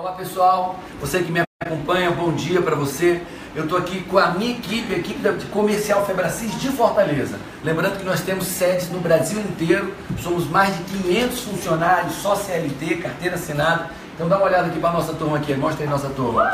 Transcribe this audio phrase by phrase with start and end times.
[0.00, 3.20] Olá pessoal, você que me acompanha, bom dia para você.
[3.54, 7.38] Eu estou aqui com a minha equipe, a equipe de comercial Febracis de Fortaleza.
[7.62, 12.96] Lembrando que nós temos sedes no Brasil inteiro, somos mais de 500 funcionários, só CLT,
[12.96, 13.90] carteira assinada.
[14.14, 16.44] Então dá uma olhada aqui para a nossa turma aqui, mostra aí nossa turma.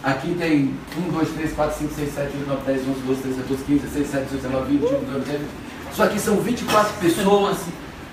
[0.00, 3.40] Aqui tem 1, 2, 3, 4, 5, 6, 7, 8, 9, 10, 11, 12, 13,
[3.40, 5.42] 14, 15, 16, 17, 18, 19, 20, 21, 22, 23.
[5.90, 7.58] Isso aqui são 24 pessoas,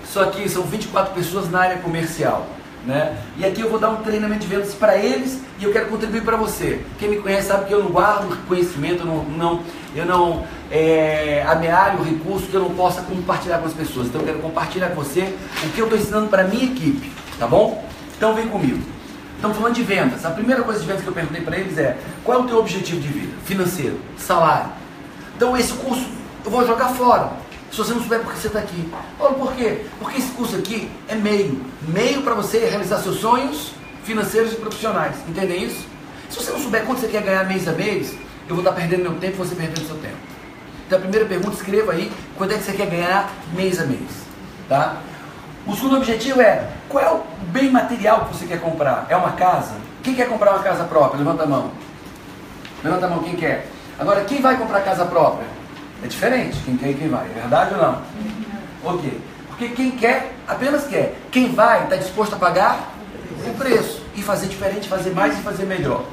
[0.04, 2.44] isso aqui são 24 pessoas na área comercial.
[2.86, 3.16] Né?
[3.38, 6.22] E aqui eu vou dar um treinamento de vendas para eles e eu quero contribuir
[6.22, 6.80] para você.
[6.98, 9.60] Quem me conhece sabe que eu não guardo conhecimento, eu não, não,
[9.94, 14.08] eu não é, amealho o recurso que eu não possa compartilhar com as pessoas.
[14.08, 15.32] Então eu quero compartilhar com você
[15.64, 17.84] o que eu estou ensinando para minha equipe, tá bom?
[18.16, 18.82] Então vem comigo.
[19.36, 20.24] Estamos falando de vendas.
[20.24, 22.58] A primeira coisa de vendas que eu perguntei para eles é qual é o teu
[22.58, 23.32] objetivo de vida?
[23.44, 24.70] Financeiro, salário.
[25.36, 26.06] Então esse curso
[26.44, 27.41] eu vou jogar fora.
[27.72, 28.86] Se você não souber por que você está aqui.
[29.18, 29.86] Paulo, por quê?
[29.98, 31.64] Porque esse curso aqui é meio.
[31.88, 33.72] Meio para você realizar seus sonhos
[34.04, 35.16] financeiros e profissionais.
[35.26, 35.86] Entendem isso?
[36.28, 38.14] Se você não souber quanto você quer ganhar mês a mês,
[38.46, 40.16] eu vou estar perdendo meu tempo e você perdendo seu tempo.
[40.86, 44.10] Então a primeira pergunta, escreva aí quanto é que você quer ganhar mês a mês.
[44.68, 44.98] Tá?
[45.66, 49.06] O segundo objetivo é qual é o bem material que você quer comprar?
[49.08, 49.72] É uma casa?
[50.02, 51.18] Quem quer comprar uma casa própria?
[51.18, 51.70] Levanta a mão.
[52.84, 53.66] Levanta a mão quem quer.
[53.98, 55.61] Agora, quem vai comprar casa própria?
[56.02, 57.26] É diferente quem quer e quem vai.
[57.26, 58.02] É verdade ou não?
[58.84, 59.20] Ok.
[59.48, 61.16] Porque quem quer, apenas quer.
[61.30, 62.92] Quem vai, está disposto a pagar
[63.46, 64.02] o preço.
[64.14, 66.04] E fazer diferente, fazer mais e fazer melhor.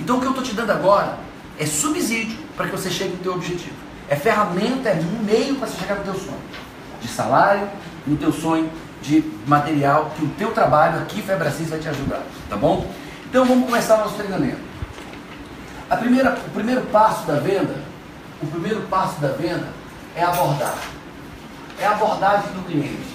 [0.00, 1.18] Então, o que eu estou te dando agora
[1.58, 3.74] é subsídio para que você chegue no teu objetivo.
[4.08, 6.40] É ferramenta, é um meio para você chegar no teu sonho.
[7.00, 7.68] De salário,
[8.06, 8.70] no teu sonho
[9.02, 12.86] de material que o teu trabalho aqui Febracis vai te ajudar, tá bom?
[13.28, 14.60] Então vamos começar nosso treinamento.
[15.90, 17.74] A primeira, o primeiro passo da venda,
[18.42, 19.68] o primeiro passo da venda
[20.16, 20.76] é abordar.
[21.80, 23.12] É a abordagem do cliente.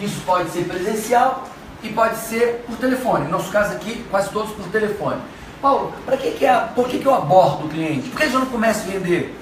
[0.00, 1.48] Isso pode ser presencial
[1.82, 3.24] e pode ser por telefone.
[3.24, 5.20] No nosso caso aqui, quase todos por telefone.
[5.62, 8.08] Paulo, para que, que é, por que, que eu abordo o cliente?
[8.10, 9.34] Por que eu não começo a vender?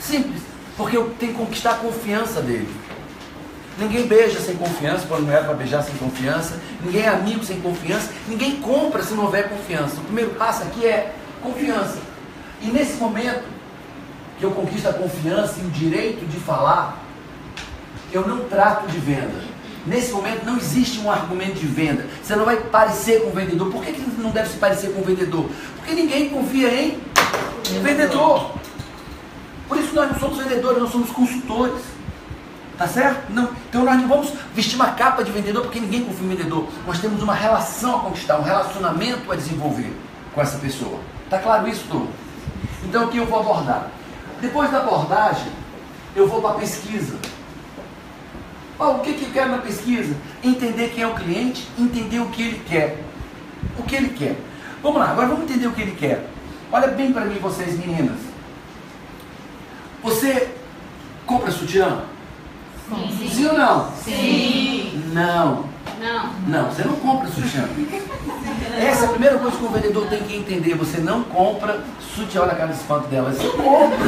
[0.00, 0.42] Simples,
[0.76, 2.68] porque eu tenho que conquistar a confiança dele.
[3.78, 6.60] Ninguém beija sem confiança, quando não é para beijar sem confiança.
[6.82, 8.10] Ninguém é amigo sem confiança.
[8.28, 9.96] Ninguém compra se não houver confiança.
[10.00, 11.98] O primeiro passo aqui é confiança.
[12.60, 13.42] E nesse momento
[14.42, 17.00] que eu conquisto a confiança e o direito de falar,
[18.12, 19.40] eu não trato de venda.
[19.86, 22.06] Nesse momento não existe um argumento de venda.
[22.20, 23.70] Você não vai parecer com o vendedor.
[23.70, 25.48] Por que, que não deve se parecer com o vendedor?
[25.76, 26.98] Porque ninguém confia em
[27.82, 28.50] vendedor.
[29.68, 31.80] Por isso nós não somos vendedores, nós somos consultores.
[32.76, 33.32] Tá certo?
[33.32, 33.48] Não.
[33.68, 36.66] Então nós não vamos vestir uma capa de vendedor porque ninguém confia em vendedor.
[36.84, 39.92] Nós temos uma relação a conquistar, um relacionamento a desenvolver
[40.34, 40.98] com essa pessoa.
[41.30, 42.08] Tá claro isso, tudo?
[42.84, 44.01] Então aqui eu vou abordar.
[44.42, 45.52] Depois da abordagem,
[46.16, 47.16] eu vou para a pesquisa.
[48.76, 50.16] Oh, o que, que eu quero na pesquisa?
[50.42, 52.98] Entender quem é o cliente, entender o que ele quer.
[53.78, 54.36] O que ele quer.
[54.82, 56.26] Vamos lá, agora vamos entender o que ele quer.
[56.72, 58.18] Olha bem para mim, vocês meninas.
[60.02, 60.52] Você
[61.24, 62.02] compra sutiã?
[62.88, 63.30] Sim.
[63.30, 63.92] Sim ou não?
[63.92, 65.04] Sim.
[65.12, 65.66] Não.
[66.00, 66.32] Não.
[66.48, 67.68] Não, você não compra sutiã.
[68.78, 70.74] Essa é a primeira coisa que o vendedor tem que entender.
[70.74, 71.80] Você não compra
[72.14, 72.42] sutiã.
[72.42, 73.32] Olha a cara de espanto dela.
[73.32, 73.98] Você compra.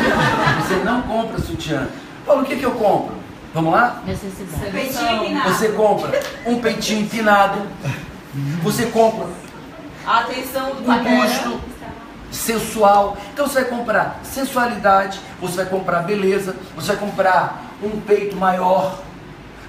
[0.61, 1.89] Você não compra sutiã.
[2.25, 3.15] Paulo, o que, que eu compro?
[3.53, 4.03] Vamos lá?
[4.07, 5.49] Necessidade.
[5.49, 7.61] Você compra um peitinho empinado.
[8.63, 9.29] Você compra
[10.07, 11.61] atenção do um busto
[12.31, 13.17] sensual.
[13.33, 18.99] Então você vai comprar sensualidade, você vai comprar beleza, você vai comprar um peito maior,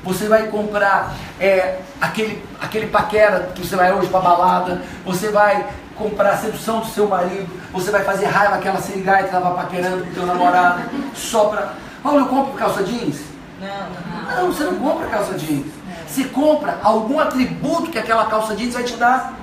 [0.05, 5.65] você vai comprar é, aquele, aquele paquera que você vai hoje para balada, você vai
[5.95, 10.03] comprar a sedução do seu marido, você vai fazer raiva àquela sirigaia que estava paquerando
[10.03, 10.83] com o teu namorado,
[11.15, 11.73] só para.
[12.03, 13.21] Paulo, eu compro calça jeans?
[13.59, 14.43] Não, não.
[14.43, 15.65] Não, você não compra calça jeans.
[16.07, 19.33] Você compra algum atributo que aquela calça jeans vai te dar.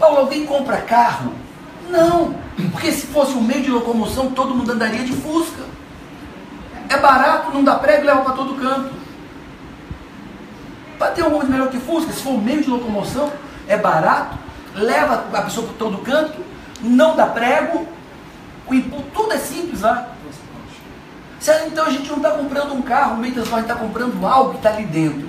[0.00, 1.32] Paulo, alguém compra carro?
[1.88, 2.34] Não,
[2.72, 5.62] porque se fosse um meio de locomoção, todo mundo andaria de Fusca.
[6.88, 9.03] É barato, não dá prego e leva para todo canto.
[10.98, 13.32] Para ter um coisa melhor que Fusca, se for um meio de locomoção,
[13.66, 14.38] é barato,
[14.74, 16.38] leva a pessoa para todo canto,
[16.80, 17.86] não dá prego,
[18.66, 20.10] o tudo é simples lá.
[21.40, 21.66] Certo?
[21.68, 24.26] Então a gente não está comprando um carro, um meio transporte, a gente está comprando
[24.26, 25.28] algo que está ali dentro.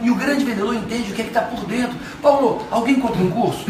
[0.00, 1.94] E o grande vendedor entende o que é que está por dentro.
[2.22, 3.66] Paulo, alguém compra um curso?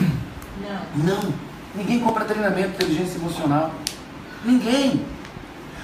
[0.94, 1.14] Não.
[1.14, 1.34] Não.
[1.75, 3.72] Ninguém compra treinamento de inteligência emocional.
[4.44, 5.04] Ninguém.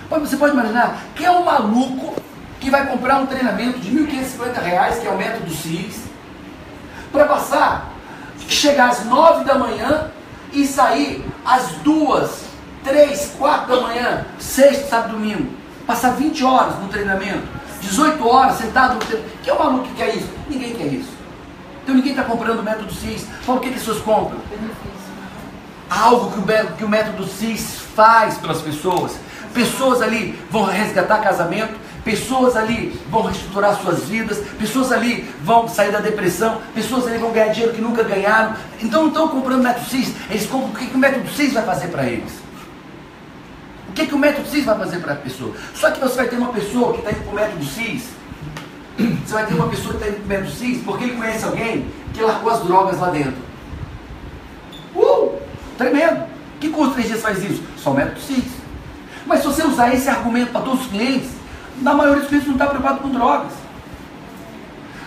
[0.08, 2.14] Você pode imaginar quem é o maluco
[2.61, 6.05] que vai comprar um treinamento de 1.550 reais, que é o método CIS,
[7.12, 7.93] para passar,
[8.49, 10.11] chegar às 9 da manhã
[10.53, 12.44] e sair às 2,
[12.85, 15.50] 3, 4 da manhã, sexta, sábado, domingo.
[15.87, 17.47] Passar 20 horas no treinamento,
[17.81, 19.37] 18 horas sentado no treinamento.
[19.43, 20.29] Quem é o maluco que quer isso?
[20.49, 21.17] Ninguém quer isso.
[21.82, 23.26] Então ninguém está comprando o método CIS.
[23.47, 24.41] O que, que as pessoas compram?
[25.88, 29.17] Algo que o, que o método CIS faz pelas pessoas.
[29.55, 31.75] Pessoas ali vão resgatar casamento,
[32.06, 37.32] pessoas ali vão reestruturar suas vidas, pessoas ali vão sair da depressão, pessoas ali vão
[37.32, 38.55] ganhar dinheiro que nunca ganharam.
[38.81, 41.53] Então não estão comprando o método CIS, eles compram o que, que o método CIS
[41.53, 42.32] vai fazer para eles.
[43.88, 45.53] O que, que o método CIS vai fazer para a pessoa?
[45.75, 48.05] Só que você vai ter uma pessoa que está indo para o método CIS,
[49.26, 51.44] você vai ter uma pessoa que está indo para o método CIS porque ele conhece
[51.44, 53.43] alguém que largou as drogas lá dentro.
[54.94, 55.32] Uh!
[55.76, 56.25] Tremendo.
[56.61, 57.62] Que custo três dias faz isso?
[57.76, 58.44] Só o método CIS.
[59.26, 61.36] Mas se você usar esse argumento para todos os clientes,
[61.81, 63.52] na maioria dos clientes não está preocupado com drogas.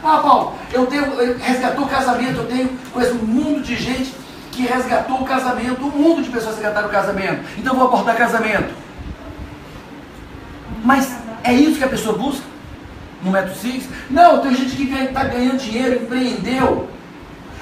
[0.04, 4.14] Ah, Paulo, eu tenho, resgatou o casamento, eu tenho, conheço um mundo de gente
[4.52, 7.44] que resgatou o casamento, um mundo de pessoas resgataram o casamento.
[7.58, 8.74] Então vou abordar casamento.
[10.84, 11.14] Mas
[11.44, 12.46] é isso que a pessoa busca
[13.22, 13.90] no método CIS?
[14.10, 16.90] Não, tem gente que está ganhando dinheiro, empreendeu.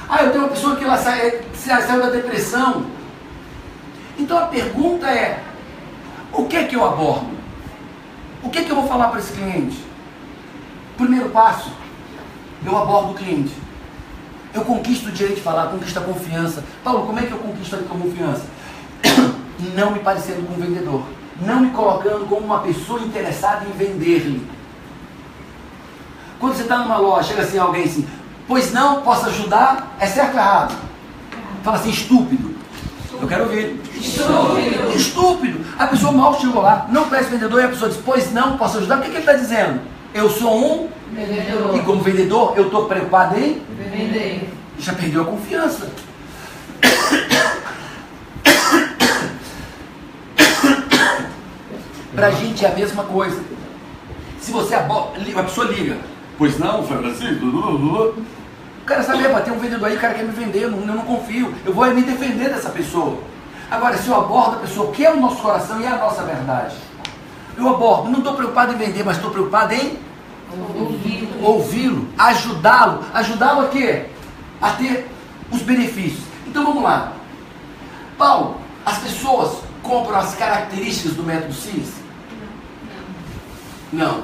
[0.09, 2.85] Ah, eu tenho uma pessoa que ela sai, saiu da depressão.
[4.17, 5.43] Então a pergunta é:
[6.31, 7.36] o que é que eu abordo?
[8.43, 9.77] O que é que eu vou falar para esse cliente?
[10.95, 11.71] Primeiro passo,
[12.65, 13.53] eu abordo o cliente.
[14.53, 16.63] Eu conquisto o direito de falar, conquisto a confiança.
[16.83, 18.45] Paulo, como é que eu conquisto a confiança?
[19.75, 21.03] Não me parecendo com um vendedor.
[21.39, 24.47] Não me colocando como uma pessoa interessada em vender-lhe.
[26.39, 28.07] Quando você está numa loja, chega assim alguém assim,
[28.47, 29.95] pois não, posso ajudar?
[29.99, 30.75] É certo ou errado?
[31.63, 32.46] Fala assim, estúpido.
[33.27, 33.81] Eu quero ouvir.
[33.93, 34.95] Estúpido.
[34.95, 35.65] Estúpido.
[35.77, 38.77] A pessoa mal chegou lá, não parece vendedor, e a pessoa diz, pois não, posso
[38.77, 38.99] ajudar?
[38.99, 39.81] O que, que ele está dizendo?
[40.13, 41.83] Eu sou um, e Vendedor.
[41.83, 44.49] como vendedor, eu estou preocupado em Vender.
[44.79, 45.89] já perdeu a confiança.
[52.15, 53.41] Pra gente é a mesma coisa.
[54.39, 54.75] Se você
[55.17, 55.97] li- a pessoa liga,
[56.37, 57.45] pois não, Francisco,
[58.87, 60.85] cara sabe, "Epa, tem um vendedor aí, o cara quer me vender, eu não, eu
[60.85, 63.19] não confio, eu vou me defender dessa pessoa.
[63.69, 66.23] Agora, se eu abordo a pessoa, que é o nosso coração e é a nossa
[66.23, 66.75] verdade?
[67.57, 69.99] Eu abordo, não estou preocupado em vender, mas estou preocupado em
[71.41, 74.05] ouvi-lo, ajudá-lo, ajudá-lo a quê?
[74.61, 75.09] A ter
[75.51, 76.23] os benefícios.
[76.45, 77.11] Então vamos lá.
[78.17, 81.93] Paulo, as pessoas compram as características do método CIS?
[83.91, 84.23] Não.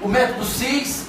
[0.00, 1.08] O método CIS,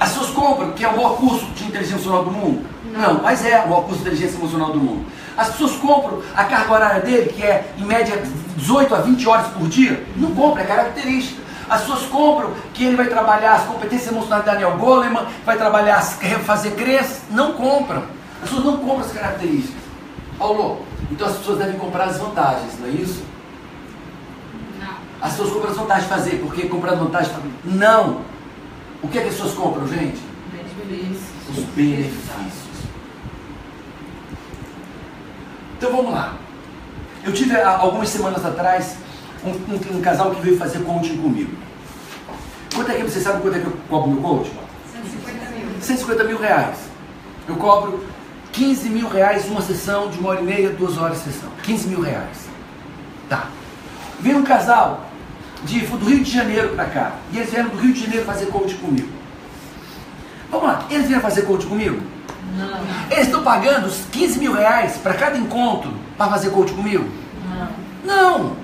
[0.00, 2.66] as pessoas compram, que é o maior curso de inteligência emocional do mundo?
[2.92, 5.04] Não, mas é o maior curso de inteligência emocional do mundo.
[5.36, 8.20] As pessoas compram a carga horária dele, que é em média
[8.56, 10.04] 18 a 20 horas por dia?
[10.16, 11.40] Não compram, é característica.
[11.68, 15.98] As pessoas compram que ele vai trabalhar as competências emocionais de Daniel Goleman, vai trabalhar,
[15.98, 17.20] as- fazer crenças?
[17.30, 18.02] Não compram.
[18.42, 19.76] As pessoas não compram as características.
[20.36, 23.22] Paulo, então as pessoas devem comprar as vantagens, não é isso?
[24.80, 24.88] Não.
[25.20, 27.32] As pessoas compram as vantagens de fazer, porque comprar as vantagens.
[27.64, 28.22] Não!
[29.02, 30.20] O que é que as pessoas compram, gente?
[31.50, 32.70] Os benefícios.
[35.76, 36.34] Então vamos lá.
[37.24, 38.96] Eu tive algumas semanas atrás
[39.44, 41.52] um, um- um casal que veio fazer coaching comigo.
[42.74, 44.52] Quanto é que você sabe quanto é que eu cobro meu coaching?
[44.92, 45.80] 150 mil.
[45.80, 46.76] 150 mil reais.
[47.48, 48.04] Eu cobro
[48.52, 51.50] 15 mil reais uma sessão de uma hora e meia, duas horas de sessão.
[51.62, 52.48] 15 mil reais.
[53.28, 53.48] Tá.
[54.20, 55.06] Veio um casal
[55.64, 57.12] de, do Rio de Janeiro para cá.
[57.32, 59.08] E eles vieram do Rio de Janeiro fazer coaching comigo.
[60.50, 62.00] Vamos lá, eles vieram fazer coaching comigo?
[62.56, 62.80] Não.
[63.10, 67.08] Eles estão pagando os 15 mil reais para cada encontro para fazer coaching comigo?
[67.48, 67.70] Não.
[68.04, 68.56] Não.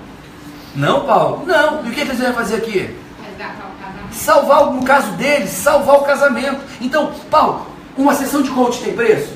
[0.75, 1.45] Não, Paulo?
[1.45, 1.85] Não.
[1.85, 2.95] E o que, que eles vieram fazer aqui?
[3.23, 4.13] Resgatar o casamento.
[4.13, 6.59] Salvar, no caso deles, salvar o casamento.
[6.81, 9.35] Então, Paulo, uma sessão de coach tem preço?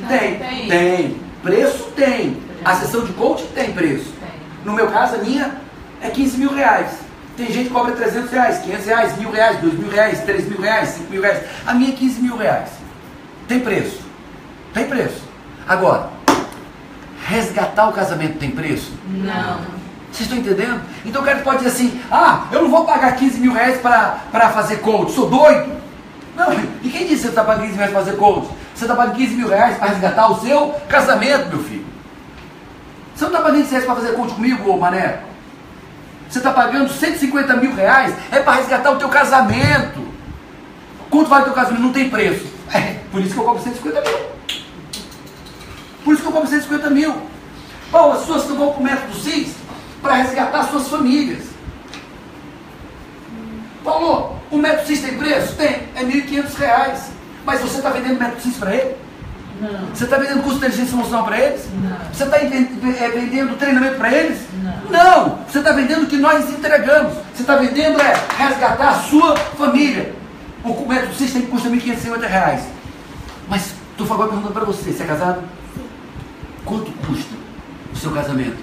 [0.00, 0.38] Não, tem.
[0.38, 0.68] tem.
[0.68, 1.20] Tem.
[1.42, 2.42] Preço tem.
[2.64, 4.12] A sessão de coach tem preço.
[4.20, 4.40] Tem.
[4.64, 5.63] No meu caso, a minha
[6.04, 6.90] é 15 mil reais.
[7.36, 10.60] Tem gente que cobra 300 reais, 500 reais, mil reais, 2 mil reais, 3 mil
[10.60, 11.42] reais, 5 mil reais.
[11.66, 12.68] A minha é 15 mil reais.
[13.48, 14.00] Tem preço.
[14.72, 15.22] Tem preço.
[15.66, 16.10] Agora,
[17.26, 18.92] resgatar o casamento tem preço?
[19.08, 19.60] Não.
[20.12, 20.80] Vocês estão entendendo?
[21.04, 24.50] Então o cara pode dizer assim, ah, eu não vou pagar 15 mil reais para
[24.50, 25.72] fazer coach, sou doido.
[26.36, 28.48] Não, e quem disse que você está pagando 15 mil reais para fazer coach?
[28.74, 31.86] Você está pagando 15 mil reais para resgatar o seu casamento, meu filho.
[33.14, 35.20] Você não está pagando 15 reais para fazer coach comigo, ô mané?
[36.34, 40.04] Você está pagando 150 mil reais, é para resgatar o teu casamento.
[41.08, 41.82] Quanto vale o teu casamento?
[41.82, 42.44] Não tem preço.
[42.72, 44.18] É, por isso que eu cobro 150 mil.
[46.02, 47.14] Por isso que eu cobro 150 mil.
[47.88, 49.54] Paulo, as pessoas que vão para o método CIS
[50.02, 51.44] para resgatar suas famílias.
[53.84, 55.54] Paulo, o método CIS tem preço?
[55.54, 57.10] Tem, é 1.500 reais.
[57.46, 58.96] Mas você está vendendo método CIS para ele?
[59.60, 59.86] Não.
[59.94, 61.64] Você está vendendo curso de inteligência emocional para eles?
[61.80, 61.96] Não.
[62.12, 64.40] Você está vendendo treinamento para eles?
[64.94, 65.04] Não.
[65.04, 65.38] Não!
[65.48, 67.14] Você está vendendo o que nós entregamos.
[67.34, 70.14] Você está vendendo é resgatar a sua família.
[70.62, 72.62] O método CIS tem custa 1.550 reais.
[73.52, 75.42] Estou agora perguntando para você, você é casado?
[76.64, 77.34] Quanto custa
[77.92, 78.56] o seu casamento?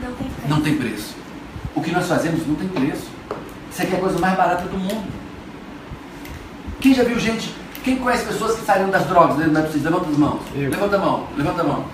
[0.00, 0.48] Não tem preço.
[0.48, 1.14] Não tem preço.
[1.74, 3.08] O que nós fazemos não tem preço.
[3.70, 5.06] Isso aqui é a coisa mais barata do mundo.
[6.80, 9.90] Quem já viu gente, quem conhece pessoas que saíram das drogas dentro da precisa?
[9.90, 10.40] Levanta as mãos.
[10.54, 10.70] Eu.
[10.70, 11.84] Levanta a mão, levanta a mão.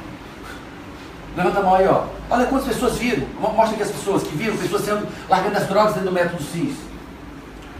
[1.36, 2.04] Levanta a mão aí, ó.
[2.30, 3.26] Olha quantas pessoas viram.
[3.40, 6.42] Mo- Mostra aqui as pessoas que viram, pessoas sendo largando as drogas dentro do método
[6.42, 6.76] CIS.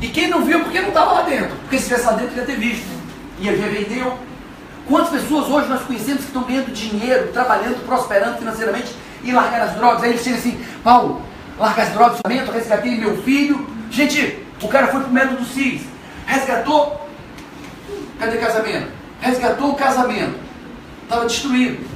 [0.01, 1.55] E quem não viu, porque não estava lá dentro.
[1.63, 2.87] Porque se estivesse lá dentro, ia ter visto.
[3.39, 4.19] Ia ver, vendeu.
[4.89, 9.75] Quantas pessoas hoje nós conhecemos que estão ganhando dinheiro, trabalhando, prosperando financeiramente e largaram as
[9.77, 10.03] drogas?
[10.03, 11.23] Aí eles chegam assim, Paulo,
[11.59, 13.67] larga as drogas, casamento, resgatei meu filho.
[13.91, 15.83] Gente, o cara foi pro método CIS,
[16.27, 17.09] resgatou.
[18.19, 18.89] Cadê casamento?
[19.21, 20.35] Resgatou o casamento.
[21.05, 21.94] Estava destruído.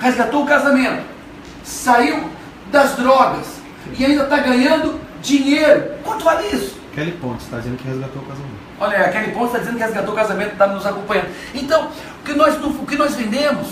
[0.00, 1.04] Resgatou o casamento.
[1.64, 2.28] Saiu
[2.70, 3.46] das drogas.
[3.98, 5.92] E ainda está ganhando dinheiro.
[6.04, 6.76] Quanto vale isso?
[6.94, 8.56] Kelly Pontes está dizendo que resgatou o casamento.
[8.80, 11.28] Olha, a Kelly Ponte está dizendo que resgatou o casamento, está nos acompanhando.
[11.54, 11.88] Então,
[12.20, 13.68] o que, nós, o que nós vendemos,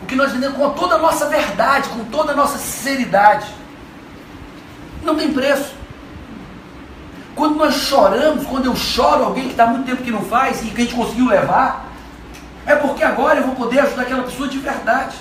[0.00, 3.46] o que nós vendemos com toda a nossa verdade, com toda a nossa sinceridade,
[5.02, 5.74] não tem preço.
[7.34, 10.62] Quando nós choramos, quando eu choro alguém que está há muito tempo que não faz
[10.62, 11.86] e que a gente conseguiu levar,
[12.64, 15.16] é porque agora eu vou poder ajudar aquela pessoa de verdade.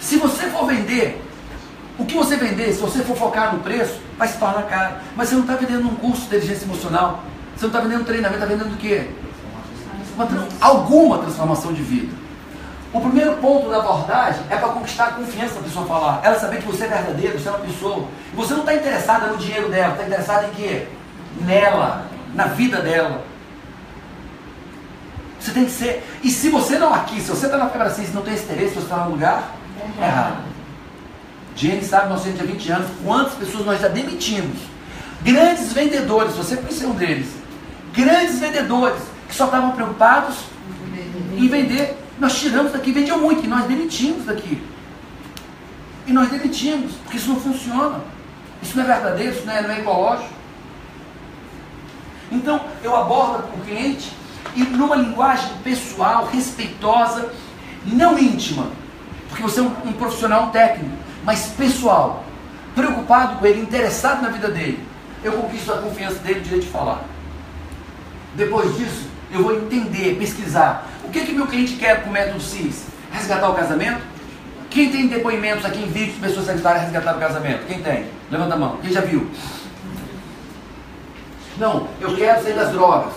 [0.00, 1.22] Se você for vender,
[1.98, 4.94] o que você vender, se você for focar no preço, vai se tornar caro.
[5.14, 7.22] Mas você não está vendendo um curso de inteligência emocional.
[7.54, 9.10] Você não está vendendo treinamento, está vendendo o quê?
[10.58, 12.16] Alguma transformação de vida.
[12.92, 16.20] O primeiro ponto da abordagem é para conquistar a confiança da pessoa falar.
[16.24, 18.08] Ela saber que você é verdadeiro, você é uma pessoa.
[18.32, 20.86] E você não está interessada no dinheiro dela, está interessada em quê?
[21.42, 23.22] Nela, na vida dela.
[25.38, 26.02] Você tem que ser.
[26.22, 28.44] E se você não aqui, se você está na Febra assim, se não tem esse
[28.44, 29.59] interesse, você está no lugar
[29.98, 30.44] errado.
[31.56, 34.58] Jenny sabe, nós temos 20 anos, quantas pessoas nós já demitimos.
[35.22, 37.28] Grandes vendedores, você conheceu um deles.
[37.92, 40.36] Grandes vendedores que só estavam preocupados
[41.36, 41.98] em vender.
[42.18, 44.62] Nós tiramos daqui, vendiam muito, e nós demitimos daqui.
[46.06, 48.00] E nós demitimos, porque isso não funciona.
[48.62, 50.30] Isso não é verdadeiro, isso não é, não é ecológico.
[52.32, 54.12] Então, eu abordo com o cliente
[54.54, 57.32] e numa linguagem pessoal, respeitosa,
[57.86, 58.68] não íntima,
[59.30, 60.94] porque você é um, um profissional técnico,
[61.24, 62.24] mas pessoal,
[62.74, 64.86] preocupado com ele, interessado na vida dele.
[65.22, 67.02] Eu conquisto a confiança dele, o direito de falar.
[68.34, 70.86] Depois disso, eu vou entender, pesquisar.
[71.04, 72.86] O que que meu cliente quer com o método CIS?
[73.12, 74.00] Resgatar o casamento?
[74.70, 77.66] Quem tem depoimentos aqui em vídeo de pessoas a resgatar o casamento?
[77.66, 78.06] Quem tem?
[78.30, 78.78] Levanta a mão.
[78.80, 79.28] Quem já viu?
[81.58, 83.12] Não, eu quero sair das drogas.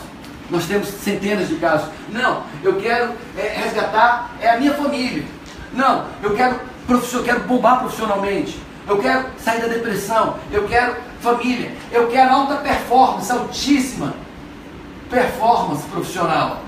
[0.50, 1.90] Nós temos centenas de casos.
[2.10, 5.24] Não, eu quero é, resgatar é a minha família.
[5.74, 8.60] Não, eu quero, eu quero bombar profissionalmente.
[8.88, 10.38] Eu quero sair da depressão.
[10.52, 11.72] Eu quero família.
[11.92, 14.14] Eu quero alta performance, altíssima
[15.10, 16.64] performance profissional.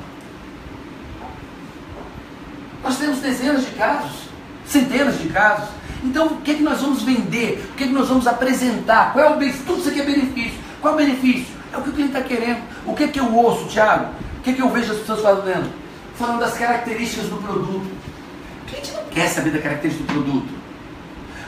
[2.84, 4.30] Nós temos dezenas de casos,
[4.68, 5.70] centenas de casos.
[6.04, 7.68] Então, o que, é que nós vamos vender?
[7.72, 9.12] O que, é que nós vamos apresentar?
[9.12, 9.66] Qual é o benefício?
[9.66, 10.60] Tudo isso aqui é benefício.
[10.80, 11.56] Qual é o benefício?
[11.74, 12.62] É o que o cliente está querendo.
[12.86, 14.12] O que, é que eu ouço, Thiago?
[14.38, 15.74] O que, é que eu vejo as pessoas falando?
[16.16, 17.90] Falando das características do produto.
[18.66, 20.66] O cliente não quer saber da característica do produto.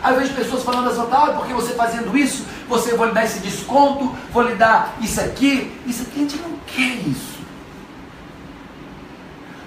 [0.04, 3.26] Aí eu vejo pessoas falando assim, tal, porque você fazendo isso, você vou lhe dar
[3.26, 5.76] esse desconto, vou lhe dar isso aqui.
[5.86, 7.38] Isso aqui a gente não quer isso.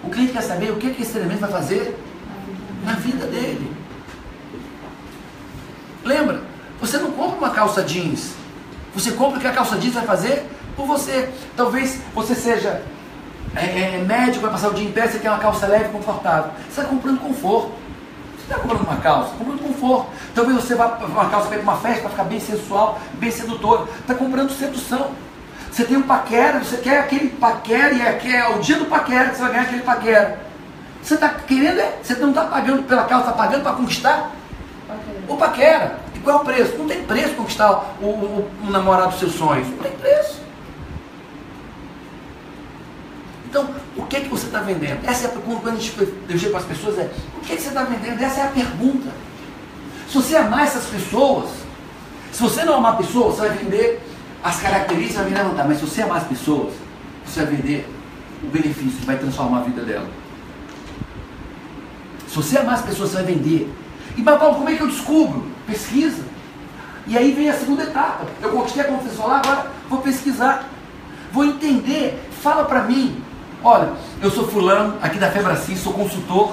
[0.04, 1.98] O cliente quer saber o que, que esse treinamento vai fazer
[2.84, 3.70] na vida dele.
[6.04, 6.42] Lembra?
[6.80, 8.32] Você não compra uma calça jeans.
[8.94, 11.28] Você compra o que a calça jeans vai fazer por você.
[11.56, 12.82] Talvez você seja
[13.56, 15.88] é, é, médico, vai passar o dia em pé, você quer uma calça leve e
[15.88, 16.52] confortável.
[16.68, 17.72] Você está comprando conforto.
[18.36, 20.06] Você está comprando uma calça, comprando conforto.
[20.34, 23.86] Talvez você vá para uma calça para uma festa para ficar bem sensual, bem sedutora.
[24.00, 25.10] Está comprando sedução.
[25.70, 29.30] Você tem um paquera, você quer aquele paquera e é, é o dia do paquera
[29.30, 30.40] que você vai ganhar aquele paquera.
[31.02, 34.32] Você está querendo, é, você não está pagando pela calça, está pagando para conquistar
[35.28, 35.98] o paquera.
[36.14, 36.76] E qual é o preço?
[36.76, 39.68] Não tem preço conquistar o, o, o namorado dos seus sonhos.
[39.68, 40.40] Não tem preço.
[43.50, 45.08] Então, o que, é que você está vendendo?
[45.08, 45.96] Essa é a pergunta quando a gente
[46.28, 48.20] eu chego para as pessoas é, o que, é que você está vendendo?
[48.20, 49.08] Essa é a pergunta.
[50.08, 51.50] Se você amar essas pessoas,
[52.32, 54.02] se você não amar a pessoa, você vai vender
[54.42, 55.68] as características, vai vender levantar.
[55.68, 56.74] Mas se você amar as pessoas,
[57.24, 57.88] você vai vender
[58.42, 60.08] o benefício vai transformar a vida dela.
[62.26, 63.72] Se você amar as pessoas, você vai vender.
[64.16, 65.46] E mas Paulo, como é que eu descubro?
[65.66, 66.24] Pesquisa.
[67.06, 68.26] E aí vem a segunda etapa.
[68.42, 70.68] Eu conquistei a confiança lá, agora vou pesquisar.
[71.32, 72.20] Vou entender.
[72.42, 73.22] Fala para mim.
[73.62, 76.52] Olha, eu sou fulano aqui da Febracis, sou consultor.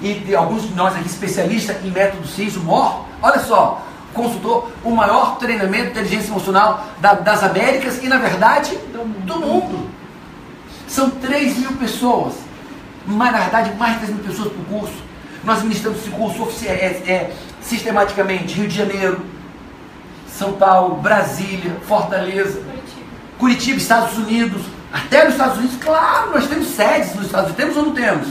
[0.00, 3.04] E de alguns de nós aqui especialistas em método CIS, o MOR.
[3.20, 3.82] Olha só,
[4.14, 8.76] consultor, o maior treinamento de inteligência emocional da- das Américas e, na verdade,
[9.26, 9.90] do mundo.
[10.88, 12.34] São 3 mil pessoas.
[13.06, 15.02] Mas, na verdade, mais de 3 mil pessoas por curso.
[15.44, 18.54] Nós ministramos esse curso é, é, sistematicamente.
[18.54, 19.20] Rio de Janeiro,
[20.28, 22.62] São Paulo, Brasília, Fortaleza,
[23.38, 24.62] Curitiba, Estados Unidos.
[24.92, 27.56] Até nos Estados Unidos, claro, nós temos sedes nos Estados Unidos.
[27.56, 28.28] Temos ou não temos?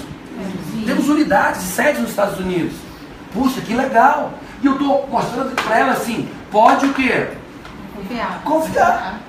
[0.86, 2.74] Temos unidades, sedes nos Estados Unidos.
[3.34, 4.34] Puxa, que legal.
[4.62, 7.28] E eu estou mostrando para ela assim, pode o quê?
[7.96, 8.42] Confiar.
[8.44, 9.20] Confiar.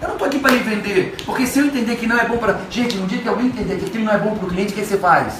[0.00, 2.36] Eu não estou aqui para lhe vender, porque se eu entender que não é bom
[2.38, 2.60] para.
[2.70, 4.76] Gente, no dia que alguém entender que aquilo não é bom para o cliente, o
[4.76, 5.34] que, que você faz?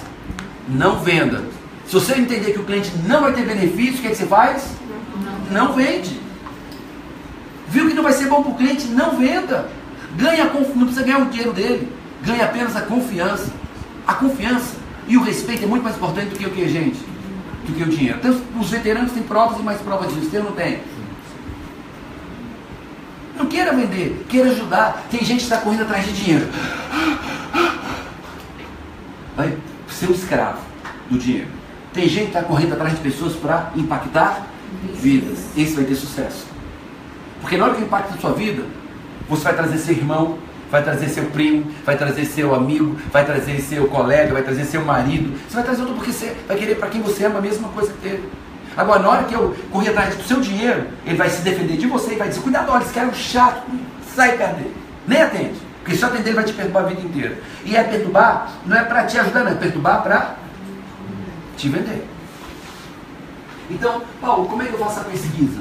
[0.68, 1.44] Não venda.
[1.86, 4.72] Se você entender que o cliente não vai ter benefício, o que, que você faz?
[5.50, 6.20] Não vende.
[7.68, 8.88] Viu que não vai ser bom para o cliente?
[8.88, 9.68] Não venda.
[10.18, 10.44] Ganha.
[10.44, 11.88] Não precisa ganhar o dinheiro dele.
[12.22, 13.50] Ganha apenas a confiança.
[14.06, 16.98] A confiança e o respeito é muito mais importante do que o que, gente?
[17.64, 18.18] Do que o dinheiro.
[18.18, 20.36] Então, os veteranos têm provas e mais provas disso.
[20.36, 20.80] Ou não tem?
[23.38, 25.06] Não queira vender, queira ajudar.
[25.10, 26.48] Tem gente que está correndo atrás de dinheiro.
[29.36, 29.56] Vai
[29.88, 30.58] ser um escravo
[31.08, 31.48] do dinheiro.
[31.92, 34.46] Tem gente que está correndo atrás de pessoas para impactar
[34.94, 35.38] vidas.
[35.56, 36.46] Esse vai ter sucesso.
[37.40, 38.64] Porque na hora que impacta a sua vida,
[39.28, 40.38] você vai trazer seu irmão,
[40.70, 44.84] vai trazer seu primo, vai trazer seu amigo, vai trazer seu colega, vai trazer seu
[44.84, 45.38] marido.
[45.48, 47.92] Você vai trazer outro porque você vai querer para quem você ama a mesma coisa
[48.00, 48.30] que ele.
[48.76, 51.86] Agora, na hora que eu correr atrás do seu dinheiro, ele vai se defender de
[51.86, 53.62] você e vai dizer: cuidado, olha, esse cara é um chato,
[54.14, 54.76] sai perto dele.
[55.06, 55.68] Nem atende.
[55.82, 57.38] Porque se atender, ele vai te perturbar a vida inteira.
[57.64, 60.36] E é perturbar, não é para te ajudar, não, é perturbar para
[61.56, 62.06] te vender.
[63.70, 65.60] Então, Paulo, como é que eu faço a pesquisa?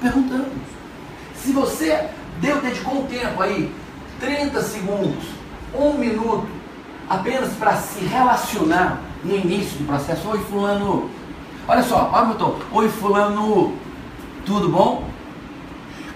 [0.00, 0.50] Perguntando.
[1.34, 2.08] Se você
[2.42, 3.72] deu, dedicou um tempo aí,
[4.20, 5.24] 30 segundos,
[5.72, 6.46] um minuto,
[7.08, 11.08] apenas para se relacionar no início do processo, oi fulano,
[11.68, 13.74] olha só, olha meu tom, oi fulano,
[14.44, 15.08] tudo bom?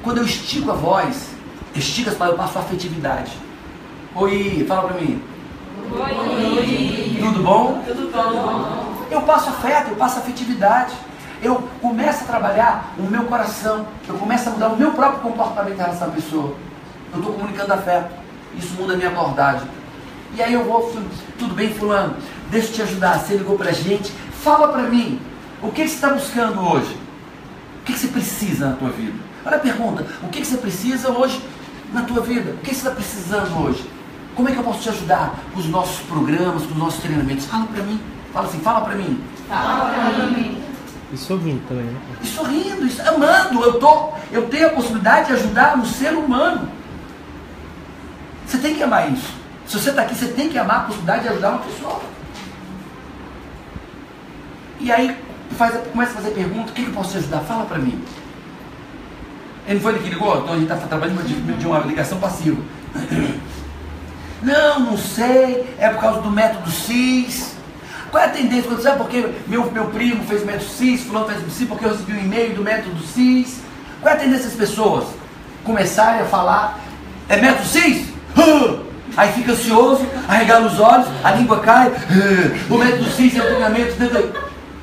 [0.03, 1.31] Quando eu estico a voz,
[1.75, 3.33] estico as palavras, eu passo a afetividade.
[4.15, 5.23] Oi, fala para mim.
[5.93, 7.19] Oi.
[7.21, 7.83] Tudo bom?
[7.87, 9.07] Tudo bom?
[9.11, 10.93] Eu passo afeto, eu passo afetividade.
[11.43, 13.87] Eu começo a trabalhar o meu coração.
[14.09, 16.55] Eu começo a mudar o meu próprio comportamento em relação à pessoa.
[17.13, 18.11] Eu estou comunicando afeto.
[18.57, 19.69] Isso muda a minha abordagem.
[20.35, 20.93] E aí eu vou,
[21.39, 22.17] tudo bem, fulano?
[22.51, 23.19] Deixa eu te ajudar.
[23.19, 24.11] Você ligou pra gente.
[24.43, 25.21] Fala pra mim.
[25.63, 26.97] O que, você está buscando hoje?
[27.81, 29.19] O que, você precisa na tua vida?
[29.45, 30.07] Olha a pergunta.
[30.23, 31.41] O que, você precisa hoje
[31.93, 32.53] na tua vida?
[32.53, 33.89] O que, que você está precisando hoje?
[34.35, 37.47] Como é que eu posso te ajudar com os nossos programas, com os nossos treinamentos?
[37.47, 38.01] Fala pra mim.
[38.33, 39.23] Fala assim, fala pra mim.
[39.49, 40.66] Fala pra mim.
[41.13, 42.01] E sorrindo também, né?
[42.23, 43.63] E sorrindo, amando.
[43.63, 46.69] Eu, tô, eu tenho a possibilidade de ajudar um ser humano.
[48.47, 49.33] Você tem que amar isso.
[49.67, 52.01] Se você está aqui, você tem que amar a possibilidade de ajudar uma pessoa.
[54.81, 55.17] E aí
[55.57, 57.41] faz, começa a fazer pergunta, o que, que eu posso te ajudar?
[57.41, 58.03] Fala para mim.
[59.67, 60.39] Ele foi ele que ligou?
[60.39, 62.61] Então a gente está trabalhando de, de uma ligação passiva.
[64.43, 67.56] Não, não sei, é por causa do método CIS.
[68.11, 68.65] Qual é a tendência?
[68.71, 71.85] Quando sabe porque meu, meu primo fez o método CIS, fulano fez o CIS, porque
[71.85, 73.61] eu recebi um e-mail do método CIS.
[74.01, 75.05] Qual é a tendência das pessoas?
[75.65, 76.79] Começarem a falar,
[77.29, 78.09] é método CIS?
[78.39, 78.79] Hã!
[79.17, 82.53] Aí fica ansioso, arregala os olhos, a língua cai, Hã!
[82.75, 83.95] o método CIS é o treinamento.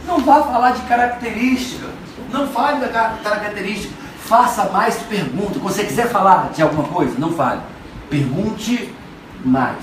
[0.07, 1.87] Não vá falar de característica,
[2.31, 3.93] não fale da ca- característica,
[4.25, 5.57] faça mais perguntas.
[5.61, 7.61] Quando você quiser falar de alguma coisa, não fale.
[8.09, 8.93] Pergunte
[9.45, 9.77] mais.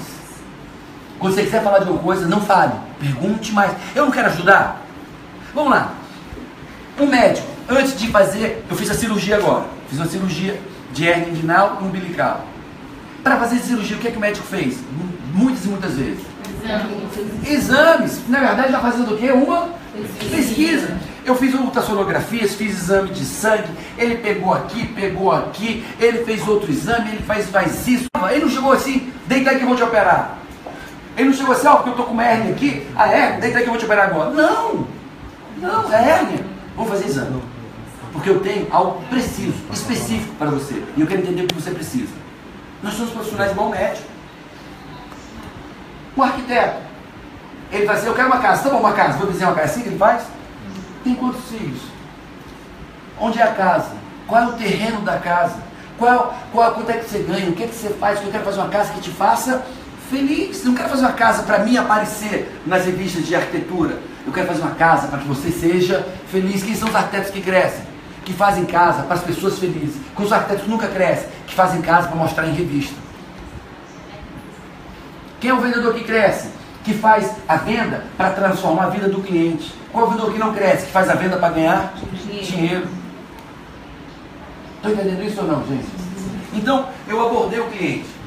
[1.18, 2.72] Quando você quiser falar de alguma coisa, não fale.
[3.00, 3.72] Pergunte mais.
[3.94, 4.84] Eu não quero ajudar?
[5.54, 5.94] Vamos lá.
[6.98, 9.64] Um médico, antes de fazer, eu fiz a cirurgia agora.
[9.88, 10.60] Fiz uma cirurgia
[10.92, 12.44] de hernia inguinal e umbilical.
[13.24, 14.78] Para fazer cirurgia, o que, é que o médico fez?
[15.32, 16.20] Muitas e muitas vezes.
[17.46, 18.20] Exames.
[18.28, 19.30] Na verdade, já fazendo o quê?
[19.30, 19.70] Uma
[20.30, 20.98] pesquisa.
[21.24, 23.68] Eu fiz ultrassonografias, fiz exame de sangue.
[23.96, 25.84] Ele pegou aqui, pegou aqui.
[25.98, 28.06] Ele fez outro exame, ele faz, faz isso.
[28.30, 30.39] Ele não chegou assim, deita aí que eu vou te operar.
[31.16, 32.86] Ele não chegou assim, ó, porque eu tô com uma hernia aqui.
[32.96, 33.38] Ah, é?
[33.38, 34.30] Deita aí que eu vou te operar agora.
[34.30, 34.86] Não!
[35.58, 36.44] Não, é hérnia.
[36.76, 37.42] Vamos fazer exame.
[38.12, 40.82] Porque eu tenho algo preciso, específico para você.
[40.96, 42.12] E eu quero entender o que você precisa.
[42.82, 44.08] Nós somos profissionais igual médico.
[46.16, 46.80] Um arquiteto.
[47.70, 48.62] Ele vai dizer, eu quero uma casa.
[48.62, 49.18] Tá bom, uma casa.
[49.18, 50.24] Vou desenhar uma casa assim que ele faz?
[51.04, 51.82] Tem quantos filhos?
[53.20, 53.92] Onde é a casa?
[54.26, 55.56] Qual é o terreno da casa?
[55.98, 57.50] Qual, qual, quanto é que você ganha?
[57.50, 58.22] O que, é que você faz?
[58.22, 59.64] Eu quero fazer uma casa que te faça
[60.10, 60.60] feliz.
[60.60, 63.98] Eu não quero fazer uma casa para mim aparecer nas revistas de arquitetura.
[64.26, 66.62] Eu quero fazer uma casa para que você seja feliz.
[66.62, 67.84] Quem são os arquitetos que crescem?
[68.24, 69.96] Que fazem casa para as pessoas felizes.
[70.14, 72.94] Com os arquitetos nunca crescem, que fazem casa para mostrar em revista.
[75.40, 76.50] Quem é o vendedor que cresce?
[76.84, 79.72] Que faz a venda para transformar a vida do cliente.
[79.90, 80.86] Qual é o vendedor que não cresce?
[80.86, 81.94] Que faz a venda para ganhar
[82.42, 82.86] dinheiro.
[84.76, 85.86] Estão entendendo isso ou não, gente?
[86.52, 88.19] Então, eu abordei o cliente.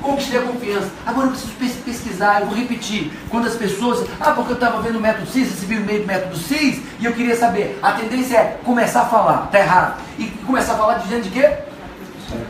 [0.00, 0.90] Conquistei a confiança.
[1.06, 1.52] Agora eu preciso
[1.84, 3.12] pesquisar, eu vou repetir.
[3.28, 6.06] Quando as pessoas, ah, porque eu estava vendo o método CIS, recebi o meio do
[6.06, 7.78] método CIS, e eu queria saber.
[7.82, 10.00] A tendência é começar a falar, tá errado.
[10.18, 11.50] E começar a falar dizendo de quê?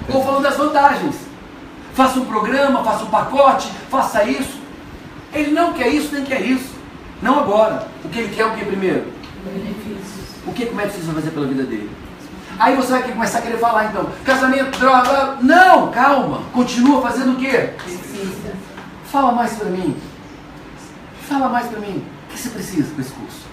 [0.08, 1.16] Ou falando das vantagens.
[1.94, 4.58] Faça um programa, faça um pacote, faça isso.
[5.32, 6.74] Ele não quer isso, nem quer isso.
[7.20, 7.88] Não agora.
[8.04, 9.12] O que ele quer é o que primeiro?
[9.44, 10.28] Benefícios.
[10.46, 11.90] O que, que o método CIS vai fazer pela vida dele?
[12.58, 15.38] Aí você vai começar a querer falar então, casamento, droga.
[15.40, 16.42] Não, calma.
[16.52, 17.70] Continua fazendo o quê?
[17.84, 18.52] Precisa.
[19.04, 19.96] Fala mais para mim.
[21.28, 22.04] Fala mais para mim.
[22.26, 23.46] O que você precisa para esse curso?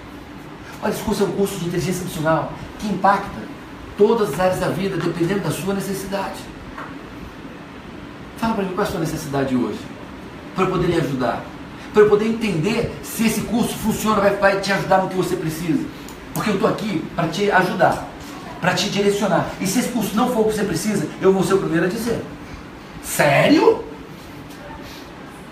[0.82, 3.46] Olha, esse curso é um curso de inteligência emocional que impacta
[3.96, 6.40] todas as áreas da vida, dependendo da sua necessidade.
[8.38, 9.80] Fala para mim qual é a sua necessidade hoje,
[10.56, 11.44] para eu poder lhe ajudar,
[11.94, 15.36] para eu poder entender se esse curso funciona, vai, vai te ajudar no que você
[15.36, 15.86] precisa.
[16.34, 18.15] Porque eu estou aqui para te ajudar
[18.66, 19.46] para te direcionar.
[19.62, 21.86] E se esse curso não for o que você precisa, eu vou ser o primeiro
[21.86, 22.20] a dizer.
[23.04, 23.86] Sério?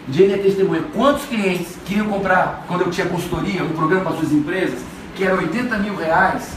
[0.09, 0.81] Jenny é testemunha.
[0.95, 4.79] Quantos clientes queriam comprar, quando eu tinha consultoria, um programa para suas empresas,
[5.15, 6.53] que era 80 mil reais,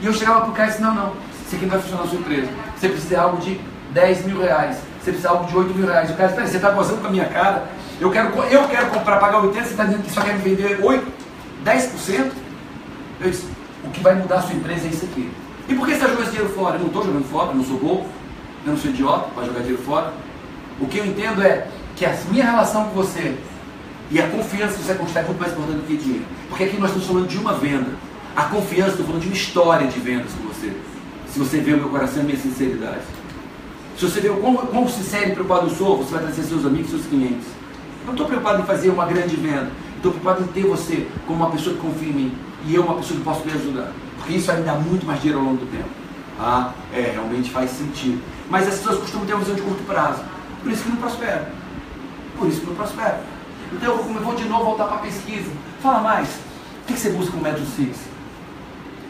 [0.00, 1.12] e eu chegava para o cara e disse, não, não,
[1.44, 2.48] isso aqui não vai funcionar na sua empresa.
[2.76, 4.76] Você precisa de algo de 10 mil reais.
[5.02, 6.08] Você precisa de algo de 8 mil reais.
[6.08, 7.64] O cara disse, você está gozando com a minha cara?
[8.00, 10.78] Eu quero, eu quero comprar, pagar 80, você está dizendo que só quer me vender
[10.84, 11.04] 8,
[11.64, 12.30] 10%?
[13.22, 13.48] Eu disse,
[13.82, 15.45] o que vai mudar a sua empresa é isso aqui.
[15.68, 16.76] E por que você está jogando esse dinheiro fora?
[16.76, 18.06] Eu não estou jogando fora, eu não sou bobo,
[18.64, 20.12] eu não sou idiota para jogar dinheiro fora.
[20.80, 23.36] O que eu entendo é que a minha relação com você
[24.10, 26.24] e a confiança que você conquistar é muito mais importante do que dinheiro.
[26.48, 27.90] Porque aqui nós estamos falando de uma venda.
[28.36, 30.72] A confiança, estou falando de uma história de vendas com você.
[31.28, 33.00] Se você vê o meu coração e a minha sinceridade.
[33.98, 36.64] Se você vê o quão, quão sincero e preocupado eu sou, você vai trazer seus
[36.64, 37.46] amigos, seus clientes.
[38.00, 39.70] Eu não estou preocupado em fazer uma grande venda.
[39.96, 42.32] Estou preocupado em ter você como uma pessoa que confia em mim.
[42.66, 43.90] E eu uma pessoa que posso lhe ajudar.
[44.26, 45.88] Porque isso vai me dar muito mais dinheiro ao longo do tempo.
[46.36, 48.20] Ah, é, realmente faz sentido.
[48.50, 50.20] Mas as pessoas costumam ter uma visão de curto prazo.
[50.64, 51.52] Por isso que não prospera.
[52.36, 53.20] Por isso que não prospera.
[53.72, 55.48] Então eu vou, de novo voltar para a pesquisa.
[55.80, 56.28] Fala mais.
[56.28, 57.98] O que você busca com o método Six?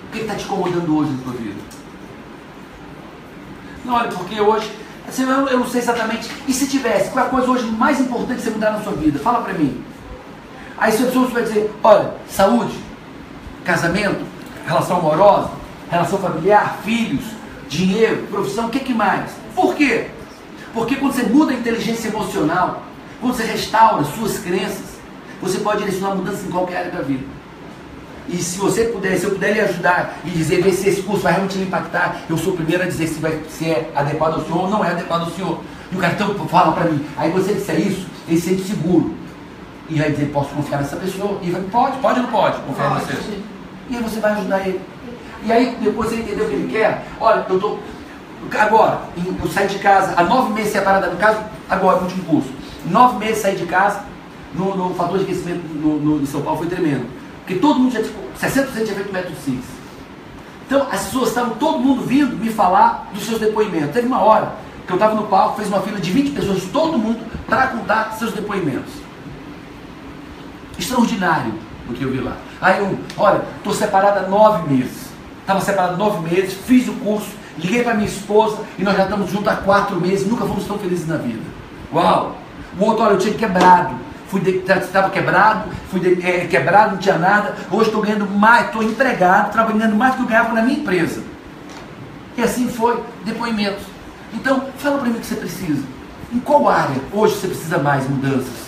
[0.09, 1.61] O que está te incomodando hoje na sua vida?
[3.87, 4.71] Não, olha, porque hoje,
[5.09, 6.31] assim, eu, eu não sei exatamente.
[6.47, 8.93] E se tivesse, qual é a coisa hoje mais importante que você mudar na sua
[8.93, 9.19] vida?
[9.19, 9.83] Fala para mim.
[10.77, 12.79] Aí se a pessoa vai dizer, olha, saúde,
[13.65, 14.36] casamento,
[14.67, 15.51] relação amorosa,
[15.91, 17.25] relação familiar, filhos,
[17.69, 19.31] dinheiro, profissão, o que, que mais?
[19.55, 20.09] Por quê?
[20.75, 22.83] Porque quando você muda a inteligência emocional,
[23.21, 24.97] quando você restaura suas crenças,
[25.41, 27.25] você pode direcionar mudança em qualquer área da vida.
[28.29, 31.23] E se você puder, se eu puder lhe ajudar e dizer, ver se esse curso
[31.23, 34.35] vai realmente lhe impactar, eu sou o primeiro a dizer se, vai, se é adequado
[34.35, 35.61] ao senhor ou não é adequado ao senhor.
[35.93, 39.15] E o cartão fala para mim, aí você disser isso, ele se sente seguro.
[39.89, 41.39] E vai dizer, posso confiar nessa pessoa?
[41.41, 43.56] E vai, pode, pode ou não pode confiar em você?
[43.89, 44.81] E aí você vai ajudar ele.
[45.45, 47.07] E aí depois você entendeu o que ele quer?
[47.21, 47.79] Olha, eu estou.
[48.59, 52.51] Agora, eu saí de casa, há nove meses separado do caso, agora, no último curso.
[52.85, 54.05] Nove meses saí de casa,
[54.55, 57.07] no, no fator de aquecimento no, no, em São Paulo foi tremendo.
[57.39, 59.59] Porque todo mundo já, tipo, 60% tinha feito método 6.
[60.67, 63.93] Então as pessoas estavam, todo mundo vindo me falar dos seus depoimentos.
[63.93, 64.55] Teve uma hora
[64.87, 68.13] que eu estava no palco, fez uma fila de 20 pessoas, todo mundo, para contar
[68.13, 68.93] seus depoimentos.
[70.79, 71.55] Extraordinário
[71.89, 72.37] o que eu vi lá.
[72.61, 75.07] Aí eu, olha, estou separada há nove meses.
[75.41, 79.31] Estava separado nove meses, fiz o curso, liguei para minha esposa e nós já estamos
[79.31, 81.43] juntos há quatro meses, nunca fomos tão felizes na vida.
[81.93, 82.37] Uau!
[82.79, 83.95] O outro, olha, eu tinha quebrado.
[84.29, 87.55] Fui estava quebrado, fui de, é, quebrado, não tinha nada.
[87.71, 91.23] Hoje estou ganhando mais, estou empregado, trabalhando mais do que eu ganhava na minha empresa.
[92.37, 93.85] E assim foi, depoimentos.
[94.35, 95.83] Então, fala para mim o que você precisa.
[96.33, 98.67] Em qual área hoje você precisa mais mudanças?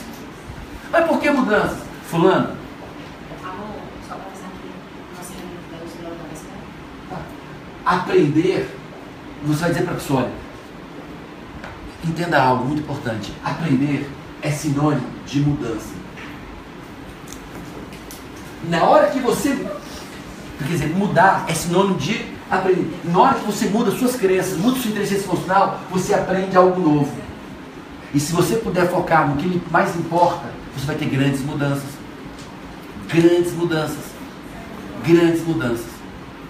[0.92, 1.78] Mas por que mudanças?
[2.08, 2.50] Fulano,
[7.88, 8.78] aprender,
[9.42, 10.32] você vai dizer para a pessoa, olha,
[12.04, 13.32] entenda algo muito importante.
[13.42, 14.10] Aprender
[14.42, 15.96] é sinônimo de mudança.
[18.68, 19.56] Na hora que você,
[20.58, 23.00] quer dizer, mudar é sinônimo de aprender.
[23.04, 27.12] Na hora que você muda suas crenças, muda sua inteligência emocional, você aprende algo novo.
[28.12, 30.44] E se você puder focar no que mais importa,
[30.76, 31.88] você vai ter grandes mudanças.
[33.08, 34.04] Grandes mudanças.
[35.06, 35.86] Grandes mudanças.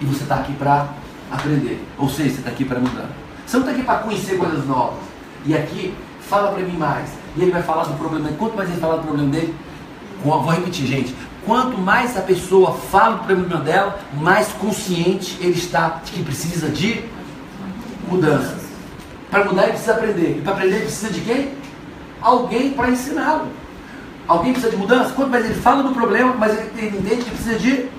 [0.01, 0.89] E você está aqui para
[1.31, 1.83] aprender.
[1.97, 3.09] Ou seja, você está aqui para mudar.
[3.45, 4.99] Você não está aqui para conhecer coisas novas.
[5.45, 7.09] E aqui, fala para mim mais.
[7.35, 8.29] E ele vai falar do problema.
[8.37, 9.55] Quanto mais ele falar do problema dele,
[10.23, 11.15] vou repetir, gente.
[11.45, 16.69] Quanto mais a pessoa fala do problema dela, mais consciente ele está de que precisa
[16.69, 17.03] de
[18.07, 18.57] mudança.
[19.31, 20.37] Para mudar ele precisa aprender.
[20.37, 21.53] E para aprender ele precisa de quem?
[22.21, 23.47] Alguém para ensiná-lo.
[24.27, 25.13] Alguém precisa de mudança?
[25.13, 27.89] Quanto mais ele fala do problema, mais ele entende que precisa de mudança.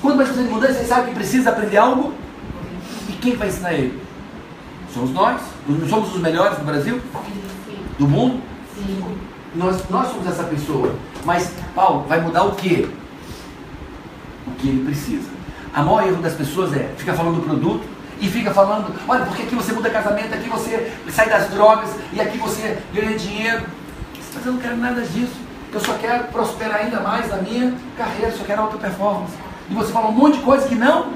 [0.00, 2.14] Quanto mais precisa de mudança, ele sabe que precisa aprender algo
[3.20, 4.02] quem vai ensinar ele?
[4.92, 5.40] Somos nós.
[5.68, 7.00] Não somos os melhores do Brasil?
[8.00, 8.42] do mundo?
[9.54, 10.94] Nós, nós somos essa pessoa.
[11.24, 12.88] Mas, Paulo, vai mudar o quê?
[14.46, 15.28] O que ele precisa.
[15.74, 17.84] A maior erro das pessoas é ficar falando do produto
[18.20, 22.20] e fica falando, olha, porque aqui você muda casamento, aqui você sai das drogas e
[22.20, 23.64] aqui você ganha dinheiro.
[24.34, 25.34] Mas eu não quero nada disso.
[25.72, 29.34] Eu só quero prosperar ainda mais na minha carreira, só quero alta performance.
[29.70, 31.09] E você fala um monte de coisa que não,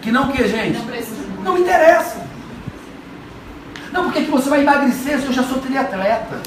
[0.00, 0.78] que não o que, gente?
[0.78, 1.44] Não.
[1.44, 2.28] Não me interessa.
[3.92, 6.40] Não, porque que você vai emagrecer se eu já sou triatleta?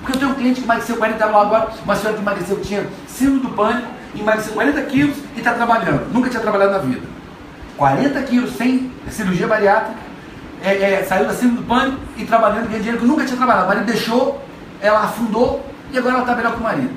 [0.00, 2.86] Porque eu tenho um cliente que emagreceu 40 lá agora, uma senhora que emagreceu, tinha
[3.06, 6.12] síndrome do pânico, emagreceu 40 quilos e está trabalhando.
[6.12, 7.06] Nunca tinha trabalhado na vida.
[7.76, 9.98] 40 quilos sem cirurgia bariátrica,
[10.62, 13.66] é, é, saiu da síndrome do pânico e trabalhando, ganhando dinheiro que nunca tinha trabalhado.
[13.66, 14.42] O marido deixou,
[14.80, 16.90] ela afundou e agora ela está melhor que o marido.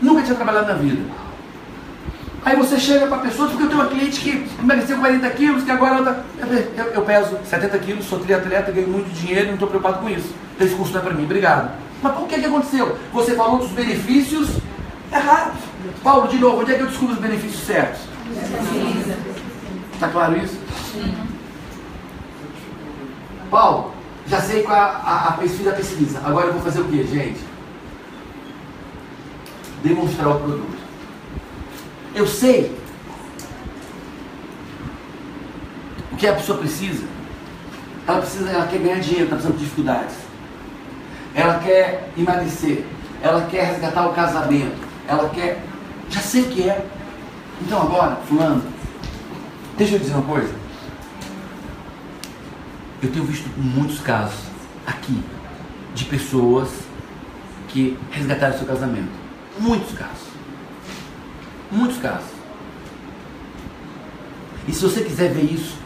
[0.00, 1.02] Nunca tinha trabalhado na vida.
[2.44, 5.62] Aí você chega para a pessoa, porque eu tenho uma cliente que emagreceu 40 quilos,
[5.62, 6.22] que agora ela tá,
[6.76, 10.34] eu, eu peso 70 quilos, sou triatleta, ganho muito dinheiro, não estou preocupado com isso.
[10.60, 11.70] Esse curso não é para mim, obrigado.
[12.02, 12.98] Mas por que, que aconteceu?
[13.12, 14.48] Você falou dos benefícios
[15.12, 15.60] errados.
[16.02, 18.00] Paulo, de novo, onde é que eu descubro os benefícios certos?
[19.94, 20.58] Está claro isso?
[23.48, 23.94] Paulo,
[24.26, 26.20] já sei qual é a, a pesquisa da pesquisa.
[26.24, 27.40] Agora eu vou fazer o que, gente?
[29.84, 30.81] Demonstrar o produto.
[32.14, 32.76] Eu sei
[36.12, 37.04] o que a pessoa precisa.
[38.06, 40.16] Ela precisa, ela quer ganhar dinheiro, está precisando de dificuldades.
[41.34, 42.84] Ela quer emagrecer.
[43.22, 44.76] Ela quer resgatar o casamento.
[45.08, 45.62] Ela quer.
[46.10, 46.86] Já sei o que é.
[47.62, 48.62] Então agora, fulano,
[49.78, 50.52] deixa eu dizer uma coisa.
[53.02, 54.40] Eu tenho visto muitos casos
[54.86, 55.22] aqui
[55.94, 56.68] de pessoas
[57.68, 59.10] que resgataram seu casamento.
[59.58, 60.31] Muitos casos.
[61.72, 62.30] Muitos casos.
[64.68, 65.76] E se você quiser ver isso,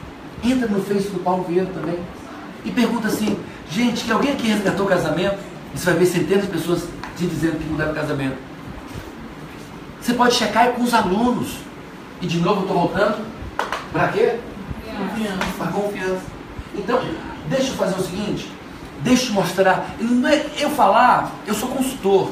[0.44, 1.98] entra no Face do Paulo Vieira também
[2.64, 3.38] e pergunta assim,
[3.70, 5.38] gente, que alguém aqui resgatou o casamento?
[5.72, 6.82] E você vai ver centenas de pessoas
[7.16, 8.36] te dizendo que mudaram o casamento.
[10.00, 11.58] Você pode checar com os alunos.
[12.20, 13.24] E de novo eu estou voltando.
[13.92, 14.38] Para quê?
[14.96, 15.46] Confiança.
[15.58, 16.22] Para confiança.
[16.74, 17.00] Então,
[17.48, 18.50] deixa eu fazer o seguinte.
[19.02, 19.94] Deixa eu mostrar.
[20.00, 22.30] Não é eu falar, eu sou consultor.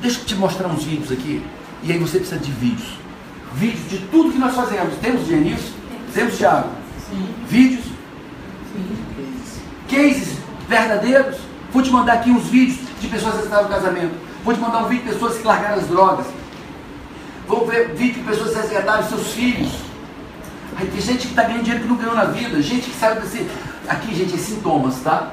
[0.00, 1.44] Deixa eu te mostrar uns vídeos aqui.
[1.82, 2.98] E aí você precisa de vídeos.
[3.54, 4.94] Vídeos de tudo que nós fazemos.
[4.96, 5.74] Temos nisso?
[6.14, 6.68] Temos, Thiago?
[7.08, 7.28] Sim.
[7.48, 7.84] Vídeos,
[8.72, 8.96] Sim.
[9.90, 11.36] cases verdadeiros.
[11.72, 14.14] Vou te mandar aqui uns vídeos de pessoas que estavam no casamento.
[14.44, 16.26] Vou te mandar um vídeo de pessoas que largaram as drogas.
[17.48, 19.72] Vou ver vídeo de pessoas que resgataram seus filhos.
[20.76, 22.62] Aí tem gente que está ganhando dinheiro que não ganhou na vida.
[22.62, 23.46] Gente que saiu desse.
[23.88, 25.32] Aqui, gente, é sintomas, tá?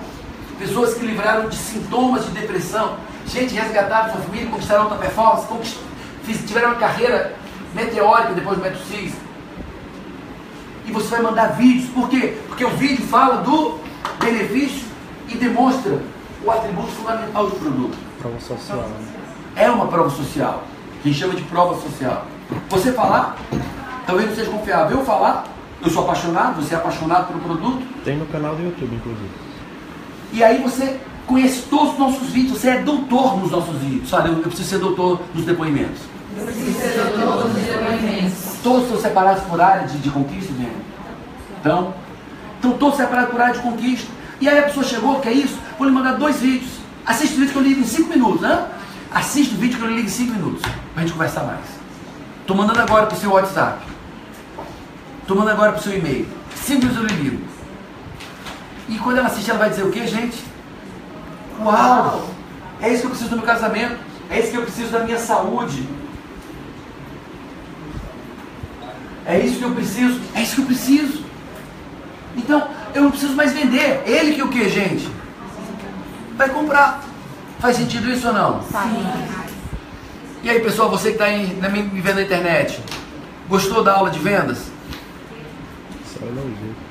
[0.58, 2.98] Pessoas que livraram de sintomas de depressão.
[3.28, 5.78] Gente resgataram sua família, conquistaram alta performance, conquist...
[6.38, 7.36] tiveram uma carreira
[7.74, 9.14] meteórica depois do método CIS.
[10.86, 11.90] E você vai mandar vídeos.
[11.92, 12.38] Por quê?
[12.48, 13.80] Porque o vídeo fala do
[14.20, 14.88] benefício
[15.28, 16.00] e demonstra
[16.44, 17.98] o atributo fundamental do produto.
[18.20, 18.80] Prova social.
[18.80, 19.08] né?
[19.56, 20.64] É uma prova social.
[21.04, 22.26] Que chama de prova social.
[22.70, 23.38] Você falar,
[24.06, 24.98] talvez não seja confiável.
[24.98, 25.46] Eu falar,
[25.82, 27.86] eu sou apaixonado, você é apaixonado pelo produto.
[28.04, 29.30] Tem no canal do YouTube, inclusive.
[30.34, 34.10] E aí você conhece todos os nossos vídeos, você é doutor nos nossos vídeos.
[34.10, 36.02] Sabe, eu preciso ser doutor nos depoimentos.
[38.64, 40.76] Todos estão separados por área de, de conquista, gente.
[41.60, 41.94] Então,
[42.56, 44.12] estão todos separados por área de conquista.
[44.42, 45.58] E aí a pessoa chegou, que é isso?
[45.78, 46.72] Vou lhe mandar dois vídeos.
[47.06, 48.68] Assiste o vídeo que eu ligo em cinco minutos, né?
[49.12, 50.62] Assiste o vídeo que eu ligo em cinco minutos.
[50.94, 51.66] Pra gente conversar mais.
[52.42, 53.86] Estou mandando agora pro seu WhatsApp.
[55.22, 56.28] Estou mandando agora pro seu e-mail.
[56.56, 57.44] Cinco minutos eu lhe ligo.
[58.88, 60.44] E quando ela assiste, ela vai dizer o que, gente?
[61.60, 62.28] Uau!
[62.82, 63.98] É isso que eu preciso do meu casamento.
[64.30, 65.88] É isso que eu preciso da minha saúde.
[69.30, 70.20] É isso que eu preciso.
[70.34, 71.24] É isso que eu preciso.
[72.36, 74.02] Então, eu não preciso mais vender.
[74.08, 75.08] Ele que o que, gente?
[76.36, 77.04] Vai comprar.
[77.60, 78.64] Faz sentido isso ou não?
[80.42, 82.82] E aí, pessoal, você que está me vendo na internet,
[83.48, 84.72] gostou da aula de vendas?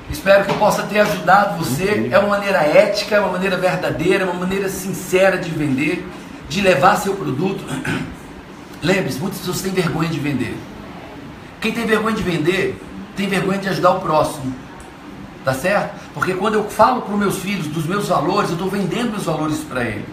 [0.09, 2.09] Espero que eu possa ter ajudado você.
[2.09, 6.07] É uma maneira ética, é uma maneira verdadeira, é uma maneira sincera de vender,
[6.47, 7.63] de levar seu produto.
[8.81, 10.55] Lembre-se, muitas pessoas têm vergonha de vender.
[11.61, 12.81] Quem tem vergonha de vender,
[13.15, 14.53] tem vergonha de ajudar o próximo.
[15.43, 15.95] Tá certo?
[16.13, 19.23] Porque quando eu falo para os meus filhos dos meus valores, eu estou vendendo meus
[19.23, 20.05] valores para ele.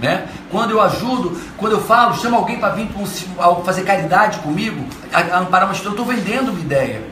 [0.00, 0.28] Né?
[0.50, 4.84] Quando eu ajudo, quando eu falo, chamo alguém para vir pra um- fazer caridade comigo,
[5.12, 7.02] a, amparar uma instituição, eu estou vendendo uma ideia.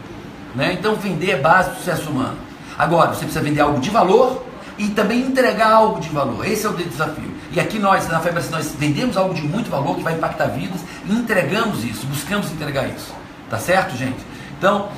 [0.54, 0.72] Né?
[0.72, 2.36] Então vender é base do sucesso humano.
[2.78, 4.44] Agora, você precisa vender algo de valor
[4.78, 6.46] e também entregar algo de valor.
[6.46, 7.34] Esse é o desafio.
[7.52, 10.80] E aqui nós, na Febre, nós vendemos algo de muito valor que vai impactar vidas
[11.06, 13.14] e entregamos isso, buscamos entregar isso.
[13.48, 14.18] Tá certo, gente?
[14.58, 14.90] Então,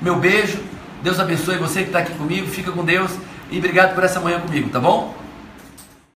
[0.00, 0.58] meu beijo.
[1.02, 2.46] Deus abençoe você que está aqui comigo.
[2.48, 3.10] Fica com Deus.
[3.50, 5.14] E obrigado por essa manhã comigo, tá bom?